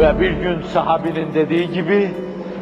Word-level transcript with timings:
Ve 0.00 0.20
bir 0.20 0.30
gün 0.30 0.62
sahabinin 0.62 1.34
dediği 1.34 1.70
gibi, 1.72 2.10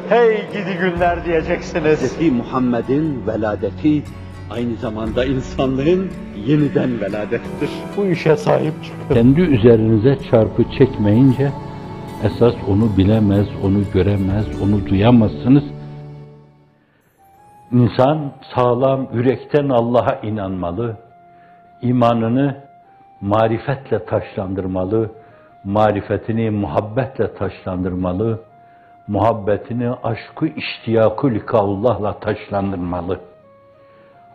hey 0.09 0.37
gidi 0.53 0.79
günler 0.81 1.25
diyeceksiniz. 1.25 2.19
Hz. 2.19 2.33
Muhammed'in 2.33 3.27
veladeti 3.27 4.03
aynı 4.51 4.77
zamanda 4.77 5.25
insanlığın 5.25 6.11
yeniden 6.47 7.01
veladettir. 7.01 7.71
Bu 7.97 8.07
işe 8.07 8.37
sahip 8.37 8.75
çıkın. 8.85 9.15
Kendi 9.15 9.41
üzerinize 9.41 10.19
çarpı 10.31 10.65
çekmeyince 10.79 11.51
esas 12.25 12.55
onu 12.69 12.97
bilemez, 12.97 13.47
onu 13.65 13.79
göremez, 13.95 14.47
onu 14.63 14.87
duyamazsınız. 14.87 15.65
İnsan 17.73 18.33
sağlam, 18.55 19.09
yürekten 19.13 19.69
Allah'a 19.69 20.15
inanmalı. 20.15 20.97
imanını 21.83 22.57
marifetle 23.21 24.05
taşlandırmalı. 24.05 25.11
Marifetini 25.65 26.51
muhabbetle 26.51 27.35
taşlandırmalı. 27.35 28.41
Muhabbetini 29.09 29.91
aşkı 29.91 30.47
iştiyakı 30.47 31.31
likaullah'la 31.31 32.19
taşlandırmalı. 32.19 33.21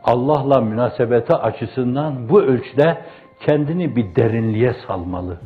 Allah'la 0.03 0.61
münasebeti 0.61 1.33
açısından 1.33 2.29
bu 2.29 2.41
ölçüde 2.41 2.97
kendini 3.39 3.95
bir 3.95 4.15
derinliğe 4.15 4.75
salmalı. 4.87 5.37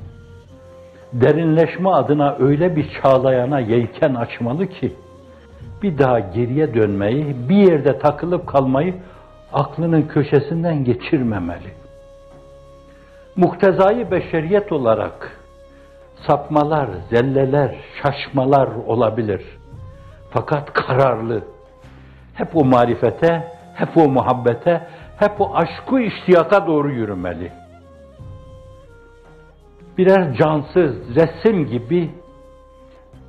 Derinleşme 1.14 1.90
adına 1.90 2.36
öyle 2.40 2.76
bir 2.76 2.90
çağlayana 3.02 3.60
yelken 3.60 4.16
açmalı 4.16 4.68
ki, 4.68 4.94
bir 5.82 5.98
daha 5.98 6.20
geriye 6.20 6.74
dönmeyi, 6.74 7.36
bir 7.50 7.72
yerde 7.72 8.00
takılıp 8.00 8.48
kalmayı 8.48 8.94
aklının 9.54 10.02
köşesinden 10.02 10.84
geçirmemeli. 10.84 11.72
Muktezayı 13.36 14.12
beşeriyet 14.12 14.72
olarak 14.72 15.38
sapmalar, 16.28 16.90
zelleler, 17.10 17.76
şaşmalar 18.02 18.68
olabilir. 18.88 19.42
Fakat 20.30 20.74
kararlı, 20.74 21.44
hep 22.34 22.56
o 22.56 22.66
marifete, 22.66 23.52
hep 23.74 23.98
o 23.98 24.10
muhabbete, 24.10 24.88
hep 25.18 25.42
o 25.42 25.56
aşkı 25.56 26.00
iştiyaka 26.00 26.68
doğru 26.68 26.92
yürümeli. 26.92 27.52
Birer 29.98 30.34
cansız, 30.34 31.16
resim 31.16 31.66
gibi 31.66 32.12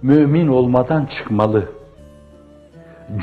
mümin 0.03 0.49
olmadan 0.49 1.09
çıkmalı. 1.19 1.69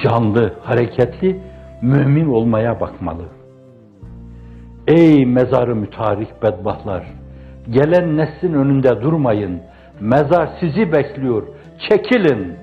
Canlı, 0.04 0.54
hareketli, 0.64 1.42
mümin 1.82 2.28
olmaya 2.28 2.80
bakmalı. 2.80 3.24
Ey 4.88 5.26
mezarı 5.26 5.76
mütarik 5.76 6.44
bedbahtlar! 6.44 7.25
Gelen 7.70 8.18
neslin 8.18 8.54
önünde 8.54 9.02
durmayın. 9.02 9.62
Mezar 10.00 10.50
sizi 10.60 10.92
bekliyor. 10.92 11.44
Çekilin. 11.90 12.54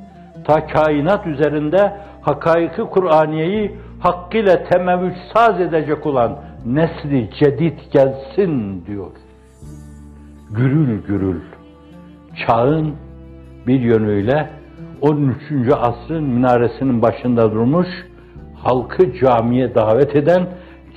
Ta 0.45 0.67
kainat 0.67 1.27
üzerinde 1.27 1.93
hakaiki 2.21 2.83
Kur'aniyeyi 2.83 3.77
hakkıyla 4.01 4.65
temevvüç 4.65 5.15
saz 5.35 5.61
edecek 5.61 6.07
olan 6.07 6.39
nesli 6.67 7.31
cedid 7.41 7.79
gelsin 7.93 8.85
diyor. 8.87 9.11
Gürül 10.51 11.03
gürül. 11.07 11.41
Çağın 12.47 12.95
bir 13.67 13.81
yönüyle 13.81 14.51
13. 15.01 15.37
asrın 15.81 16.25
minaresinin 16.25 17.03
başında 17.03 17.53
durmuş, 17.53 17.89
halkı 18.57 19.19
camiye 19.21 19.75
davet 19.75 20.17
eden, 20.17 20.47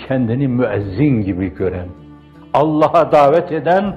kendini 0.08 0.48
müezzin 0.48 1.22
gibi 1.22 1.56
gören, 1.56 1.88
Allah'a 2.56 3.12
davet 3.12 3.52
eden, 3.52 3.96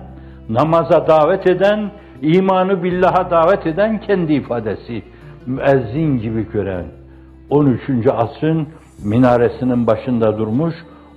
namaza 0.48 1.06
davet 1.06 1.46
eden, 1.46 1.90
imanı 2.22 2.82
billaha 2.82 3.30
davet 3.30 3.66
eden 3.66 4.00
kendi 4.00 4.32
ifadesi, 4.32 5.02
müezzin 5.46 6.18
gibi 6.18 6.52
gören, 6.52 6.86
13. 7.50 7.80
asrın 8.12 8.68
minaresinin 9.04 9.86
başında 9.86 10.38
durmuş, 10.38 10.74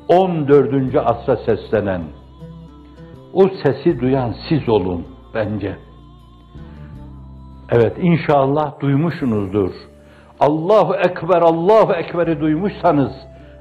14. 0.07 0.95
asra 0.95 1.37
seslenen, 1.37 2.01
o 3.33 3.47
sesi 3.63 3.99
duyan 3.99 4.35
siz 4.49 4.69
olun 4.69 5.05
bence. 5.33 5.75
Evet 7.71 7.97
inşallah 8.01 8.79
duymuşsunuzdur. 8.79 9.71
Allahu 10.39 10.95
Ekber, 10.95 11.41
Allahu 11.41 11.93
Ekber'i 11.93 12.39
duymuşsanız, 12.39 13.11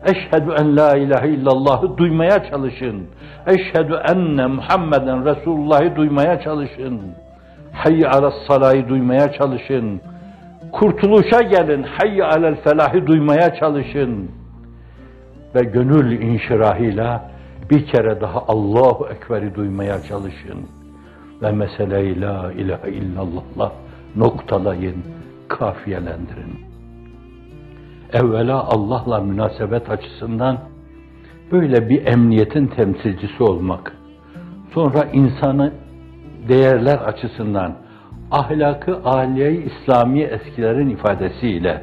Eşhedü 0.05 0.51
en 0.61 0.77
la 0.77 0.97
ilahe 0.97 1.29
illallah'ı 1.29 1.99
duymaya 1.99 2.51
çalışın. 2.51 3.07
Eşhedü 3.47 4.01
enne 4.09 4.47
Muhammeden 4.47 5.25
Resulullah'ı 5.25 5.97
duymaya 5.97 6.41
çalışın. 6.41 7.01
Hayy 7.73 8.07
alas 8.07 8.35
salayı 8.49 8.89
duymaya 8.89 9.33
çalışın. 9.33 10.01
Kurtuluşa 10.73 11.41
gelin. 11.43 11.83
Hayy 11.83 12.23
alel 12.23 12.57
felahı 12.57 13.07
duymaya 13.07 13.55
çalışın. 13.55 14.31
Ve 15.55 15.61
gönül 15.61 16.21
inşirahıyla 16.23 17.31
bir 17.71 17.87
kere 17.87 18.21
daha 18.21 18.41
Allahu 18.49 19.09
Ekber'i 19.09 19.55
duymaya 19.55 20.03
çalışın. 20.03 20.59
Ve 21.43 21.53
meseleyi 21.53 22.21
la 22.21 22.53
ilahe 22.53 22.91
illallah'la 22.91 23.73
noktalayın, 24.17 25.05
kafiyelendirin 25.49 26.70
evvela 28.13 28.65
Allah'la 28.65 29.21
münasebet 29.21 29.91
açısından 29.91 30.59
böyle 31.53 31.89
bir 31.89 32.07
emniyetin 32.07 32.67
temsilcisi 32.67 33.43
olmak, 33.43 33.97
sonra 34.75 35.05
insanı 35.13 35.73
değerler 36.49 36.99
açısından 36.99 37.75
ahlakı 38.31 39.01
aliye 39.05 39.53
İslami 39.53 40.21
eskilerin 40.21 40.89
ifadesiyle, 40.89 41.83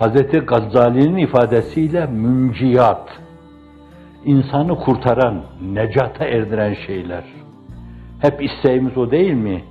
Hz. 0.00 0.46
Gazali'nin 0.46 1.16
ifadesiyle 1.16 2.06
münciyat, 2.06 3.08
insanı 4.24 4.76
kurtaran, 4.76 5.42
necata 5.62 6.24
erdiren 6.24 6.76
şeyler. 6.86 7.24
Hep 8.18 8.42
isteğimiz 8.42 8.98
o 8.98 9.10
değil 9.10 9.34
mi? 9.34 9.64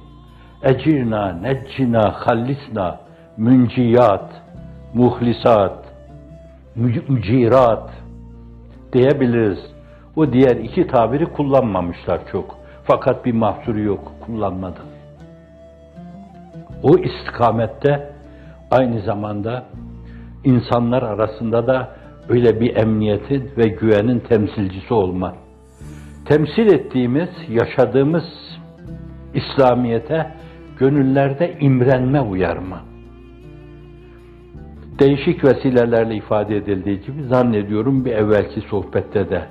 Ecirna, 0.64 1.34
neccina, 1.34 2.12
hallisna, 2.14 3.00
münciyat, 3.38 4.42
muhlisat, 4.94 5.86
mücirat 7.10 7.90
diyebiliriz. 8.94 9.60
O 10.16 10.34
diğer 10.34 10.56
iki 10.56 10.88
tabiri 10.88 11.26
kullanmamışlar 11.26 12.22
çok. 12.32 12.58
Fakat 12.84 13.26
bir 13.26 13.34
mahsuru 13.34 13.80
yok, 13.80 14.12
kullanmadı. 14.26 14.80
O 16.84 16.98
istikamette 16.98 18.14
aynı 18.72 19.02
zamanda 19.02 19.66
insanlar 20.44 21.04
arasında 21.04 21.68
da 21.68 21.96
öyle 22.30 22.62
bir 22.62 22.76
emniyetin 22.76 23.52
ve 23.58 23.68
güvenin 23.68 24.20
temsilcisi 24.20 24.94
olma. 24.94 25.36
Temsil 26.26 26.74
ettiğimiz, 26.74 27.30
yaşadığımız 27.50 28.24
İslamiyete 29.34 30.32
gönüllerde 30.80 31.58
imrenme 31.60 32.22
uyarma 32.22 32.91
değişik 35.02 35.44
vesilelerle 35.44 36.16
ifade 36.16 36.58
edildiği 36.58 37.02
gibi 37.02 37.24
zannediyorum 37.24 38.06
bir 38.06 38.12
evvelki 38.12 38.62
sohbette 38.62 39.30
de. 39.30 39.42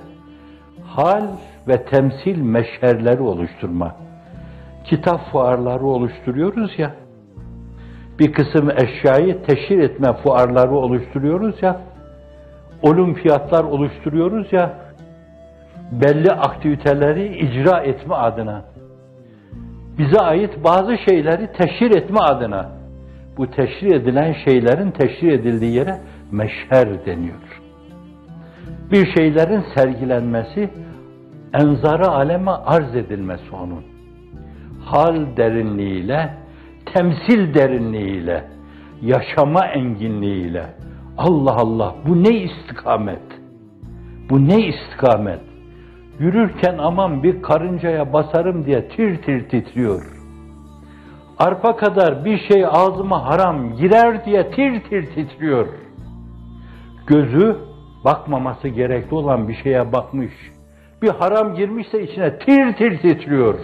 Hal 0.85 1.23
ve 1.67 1.85
temsil 1.85 2.37
meşherleri 2.41 3.21
oluşturma. 3.21 3.95
Kitap 4.85 5.31
fuarları 5.31 5.85
oluşturuyoruz 5.85 6.79
ya, 6.79 6.95
bir 8.19 8.33
kısım 8.33 8.69
eşyayı 8.71 9.43
teşhir 9.43 9.79
etme 9.79 10.13
fuarları 10.13 10.71
oluşturuyoruz 10.71 11.63
ya, 11.63 11.81
olimpiyatlar 12.81 13.63
oluşturuyoruz 13.63 14.53
ya, 14.53 14.73
belli 15.91 16.31
aktiviteleri 16.31 17.37
icra 17.37 17.79
etme 17.79 18.15
adına, 18.15 18.61
bize 19.97 20.19
ait 20.19 20.63
bazı 20.63 20.97
şeyleri 21.09 21.49
teşhir 21.53 21.97
etme 21.97 22.19
adına, 22.19 22.80
bu 23.41 23.51
teşri 23.51 23.95
edilen 23.95 24.35
şeylerin 24.45 24.91
teşri 24.91 25.33
edildiği 25.33 25.73
yere 25.73 25.97
meşher 26.31 27.05
deniyor. 27.05 27.61
Bir 28.91 29.13
şeylerin 29.15 29.63
sergilenmesi, 29.75 30.69
enzarı 31.53 32.07
aleme 32.07 32.51
arz 32.51 32.95
edilmesi 32.95 33.55
onun. 33.55 33.83
Hal 34.85 35.37
derinliğiyle, 35.37 36.33
temsil 36.85 37.53
derinliğiyle, 37.53 38.43
yaşama 39.01 39.67
enginliğiyle. 39.67 40.65
Allah 41.17 41.55
Allah 41.55 41.95
bu 42.07 42.23
ne 42.23 42.29
istikamet? 42.29 43.23
Bu 44.29 44.47
ne 44.47 44.67
istikamet? 44.67 45.41
Yürürken 46.19 46.77
aman 46.77 47.23
bir 47.23 47.41
karıncaya 47.41 48.13
basarım 48.13 48.65
diye 48.65 48.87
tir 48.87 49.21
tir 49.21 49.49
titriyor 49.49 50.20
arpa 51.41 51.75
kadar 51.75 52.25
bir 52.25 52.37
şey 52.37 52.65
ağzıma 52.65 53.25
haram 53.25 53.75
girer 53.75 54.25
diye 54.25 54.51
tir 54.51 54.83
tir 54.83 55.15
titriyor. 55.15 55.67
Gözü 57.07 57.57
bakmaması 58.05 58.67
gerekli 58.67 59.15
olan 59.15 59.47
bir 59.47 59.55
şeye 59.63 59.93
bakmış. 59.93 60.31
Bir 61.01 61.09
haram 61.09 61.55
girmişse 61.55 62.03
içine 62.03 62.39
tir 62.39 62.73
tir 62.73 63.01
titriyor. 63.01 63.59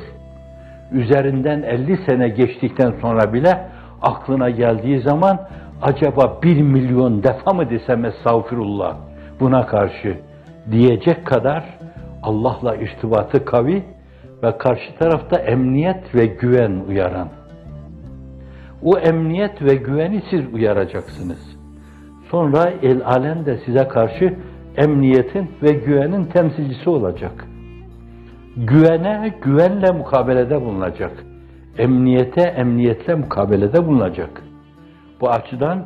üzerinden 0.92 1.62
50 1.62 1.98
sene 1.98 2.30
geçtikten 2.30 2.94
sonra 3.02 3.34
bile 3.34 3.70
aklına 4.02 4.50
geldiği 4.50 5.00
zaman 5.00 5.48
acaba 5.82 6.40
bir 6.44 6.62
milyon 6.62 7.24
defa 7.24 7.54
mı 7.54 7.70
desem 7.70 8.06
estağfirullah 8.06 8.96
buna 9.40 9.66
karşı 9.66 10.18
diyecek 10.72 11.26
kadar 11.26 11.64
Allah'la 12.24 12.76
irtibatı 12.76 13.46
kavi 13.46 13.84
ve 14.44 14.58
karşı 14.58 14.98
tarafta 15.00 15.40
emniyet 15.40 16.16
ve 16.16 16.26
güven 16.26 16.84
uyaran. 16.90 17.28
O 18.84 18.98
emniyet 18.98 19.62
ve 19.62 19.76
güveni 19.76 20.24
siz 20.30 20.54
uyaracaksınız. 20.54 21.58
Sonra 22.32 22.70
el 22.82 23.06
alem 23.06 23.46
de 23.46 23.58
size 23.66 23.88
karşı 23.88 24.34
emniyetin 24.78 25.50
ve 25.64 25.72
güvenin 25.72 26.26
temsilcisi 26.26 26.90
olacak. 26.90 27.46
Güvene 28.58 29.34
güvenle 29.44 29.92
mukabelede 29.92 30.62
bulunacak. 30.62 31.12
Emniyete 31.78 32.42
emniyetle 32.42 33.16
mukabelede 33.16 33.88
bulunacak. 33.88 34.44
Bu 35.22 35.30
açıdan 35.30 35.86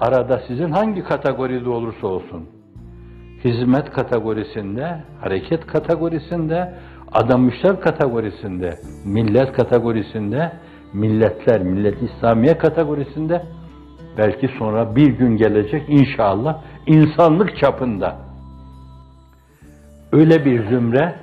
arada 0.00 0.40
sizin 0.48 0.70
hangi 0.70 1.02
kategoride 1.04 1.68
olursa 1.68 2.06
olsun, 2.06 2.48
hizmet 3.44 3.90
kategorisinde, 3.90 5.00
hareket 5.20 5.66
kategorisinde, 5.66 6.74
adamışlar 7.12 7.80
kategorisinde, 7.80 8.74
millet 9.04 9.52
kategorisinde, 9.52 10.52
milletler, 10.92 11.62
millet 11.62 12.02
İslamiye 12.02 12.58
kategorisinde, 12.58 13.42
belki 14.18 14.48
sonra 14.58 14.96
bir 14.96 15.06
gün 15.06 15.36
gelecek 15.36 15.82
inşallah 15.88 16.60
insanlık 16.86 17.58
çapında 17.58 18.16
öyle 20.12 20.44
bir 20.44 20.68
zümre, 20.68 21.14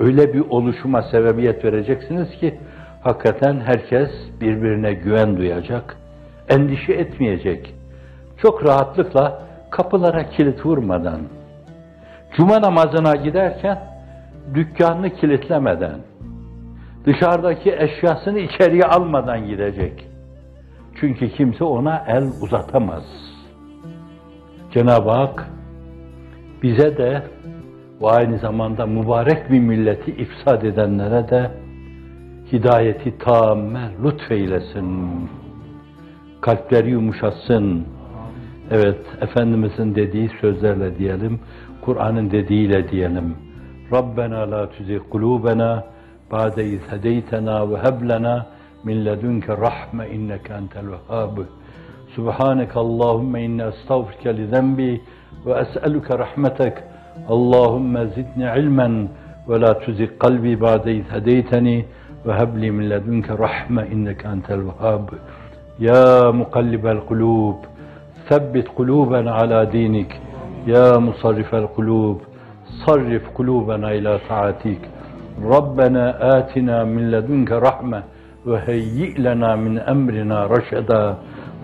öyle 0.00 0.34
bir 0.34 0.40
oluşuma 0.40 1.02
sebebiyet 1.02 1.64
vereceksiniz 1.64 2.30
ki 2.30 2.58
hakikaten 3.02 3.60
herkes 3.60 4.10
birbirine 4.40 4.92
güven 4.92 5.36
duyacak, 5.36 5.96
endişe 6.48 6.92
etmeyecek. 6.92 7.74
Çok 8.42 8.66
rahatlıkla 8.66 9.42
kapılara 9.70 10.30
kilit 10.30 10.66
vurmadan, 10.66 11.20
cuma 12.36 12.62
namazına 12.62 13.16
giderken 13.16 13.78
dükkanını 14.54 15.10
kilitlemeden, 15.10 15.98
dışarıdaki 17.06 17.72
eşyasını 17.72 18.38
içeriye 18.38 18.82
almadan 18.82 19.46
gidecek. 19.46 20.08
Çünkü 21.00 21.28
kimse 21.28 21.64
ona 21.64 22.04
el 22.08 22.24
uzatamaz. 22.42 23.04
Cenab-ı 24.74 25.10
Hak 25.10 25.48
bize 26.62 26.96
de 26.96 27.22
ve 28.02 28.06
aynı 28.06 28.38
zamanda 28.38 28.86
mübarek 28.86 29.50
bir 29.50 29.60
milleti 29.60 30.10
ifsad 30.10 30.62
edenlere 30.62 31.28
de 31.28 31.50
hidayeti 32.52 33.18
tamamen 33.18 33.92
lütfeylesin. 34.04 35.08
Kalpleri 36.40 36.90
yumuşatsın. 36.90 37.86
Evet, 38.70 38.98
Efendimizin 39.20 39.94
dediği 39.94 40.30
sözlerle 40.40 40.98
diyelim, 40.98 41.40
Kur'an'ın 41.80 42.30
dediğiyle 42.30 42.88
diyelim. 42.88 43.36
Rabbena 43.92 44.50
la 44.50 44.70
tuzigh 44.70 45.00
kulubena 45.10 45.84
بعد 46.32 46.58
إذ 46.58 46.80
هديتنا 46.90 47.62
وهب 47.62 48.02
لنا 48.04 48.46
من 48.84 49.04
لدنك 49.04 49.50
الرحمة 49.50 50.04
إنك 50.06 50.50
أنت 50.50 50.76
الوهاب. 50.76 51.46
سبحانك 52.16 52.76
اللهم 52.76 53.36
إني 53.36 53.68
أستغفرك 53.68 54.26
لذنبي 54.26 55.00
وأسألك 55.46 56.10
رحمتك. 56.10 56.84
اللهم 57.30 58.04
زدني 58.04 58.46
علما 58.46 59.08
ولا 59.48 59.72
تزغ 59.72 60.10
قلبي 60.20 60.56
بعد 60.56 60.88
إذ 60.88 61.04
هديتني 61.10 61.84
وهب 62.26 62.58
لي 62.58 62.70
من 62.70 62.88
لدنك 62.88 63.30
رحمة 63.30 63.82
إنك 63.82 64.26
أنت 64.26 64.50
الوهاب. 64.50 65.10
يا 65.80 66.30
مقلب 66.30 66.86
القلوب 66.86 67.56
ثبت 68.28 68.68
قلوبنا 68.76 69.30
على 69.32 69.66
دينك. 69.66 70.20
يا 70.66 70.98
مصرف 70.98 71.54
القلوب 71.54 72.20
صرف 72.86 73.22
قلوبنا 73.38 73.90
إلى 73.90 74.18
طاعتك. 74.28 74.80
ربنا 75.42 76.04
آتنا 76.38 76.84
من 76.84 77.10
لدنك 77.10 77.52
رحمة 77.52 78.02
وهيئ 78.46 79.18
لنا 79.18 79.56
من 79.56 79.78
أمرنا 79.78 80.46
رشدا. 80.46 81.04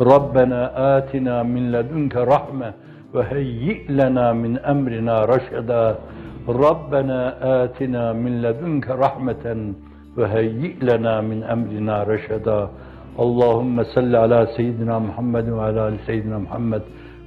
ربنا 0.00 0.60
آتنا 0.96 1.42
من 1.42 1.72
لدنك 1.72 2.16
رحمة 2.16 2.72
وهيئ 3.14 3.80
لنا 3.88 4.32
من 4.32 4.58
أمرنا 4.58 5.24
رشدا. 5.24 5.84
ربنا 6.48 7.20
آتنا 7.62 8.12
من 8.12 8.42
لدنك 8.42 8.90
رحمة 8.90 9.46
وهيئ 10.18 10.74
لنا 10.82 11.20
من 11.20 11.42
أمرنا 11.42 12.02
رشدا. 12.02 12.60
اللهم 13.24 13.76
صل 13.94 14.12
على 14.16 14.46
سيدنا 14.56 14.98
محمد 14.98 15.48
وعلى 15.48 15.88
آل 15.88 15.96
سيدنا 16.06 16.38
محمد. 16.38 16.82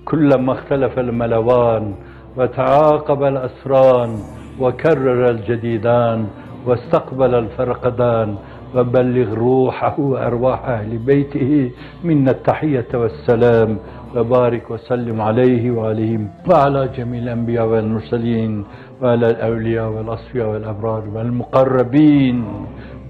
كلما 0.06 0.52
اختلف 0.54 1.00
الملوان 1.00 1.94
وتعاقب 2.38 3.24
الأسران 3.24 4.12
وكرر 4.60 5.30
الجديدان 5.30 6.28
واستقبل 6.66 7.36
الفرقدان 7.36 8.36
وبلغ 8.76 9.34
روحه 9.34 10.00
وأرواح 10.00 10.66
أهل 10.66 10.98
بيته 10.98 11.72
منا 12.04 12.32
التحية 12.32 12.88
والسلام 12.94 13.78
وبارك 14.16 14.72
وسلم 14.72 15.22
عليه 15.22 15.72
وعليهم 15.72 16.30
وعلى 16.52 16.90
جميع 16.98 17.22
الأنبياء 17.24 17.66
والمرسلين 17.68 18.66
وعلى 19.02 19.28
الأولياء 19.30 19.90
والأصفياء 19.90 20.48
والأبرار 20.50 21.04
والمقربين 21.16 22.46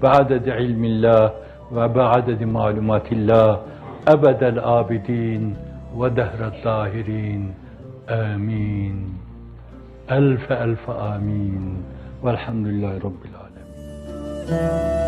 بعدد 0.02 0.48
علم 0.48 0.84
الله 0.84 1.32
وبعدد 1.72 2.42
معلومات 2.42 3.12
الله 3.12 3.60
أبد 4.08 4.42
الآبدين 4.42 5.56
ودهر 5.96 6.46
الطاهرين. 6.46 7.54
آمين. 8.08 9.27
ألف 10.10 10.52
ألف 10.52 10.90
آمين 10.90 11.82
والحمد 12.22 12.66
لله 12.66 12.98
رب 12.98 13.22
العالمين. 13.24 15.07